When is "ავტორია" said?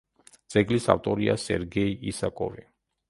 0.95-1.35